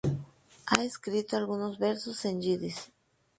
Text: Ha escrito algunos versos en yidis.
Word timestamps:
Ha 0.65 0.83
escrito 0.83 1.37
algunos 1.37 1.77
versos 1.77 2.25
en 2.25 2.41
yidis. 2.41 2.89